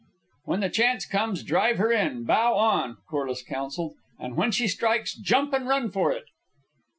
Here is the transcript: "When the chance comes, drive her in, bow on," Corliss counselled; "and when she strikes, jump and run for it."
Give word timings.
"When 0.45 0.61
the 0.61 0.69
chance 0.71 1.05
comes, 1.05 1.43
drive 1.43 1.77
her 1.77 1.91
in, 1.91 2.23
bow 2.23 2.55
on," 2.55 2.97
Corliss 3.07 3.43
counselled; 3.43 3.93
"and 4.17 4.35
when 4.35 4.51
she 4.51 4.67
strikes, 4.67 5.13
jump 5.13 5.53
and 5.53 5.67
run 5.67 5.91
for 5.91 6.11
it." 6.11 6.25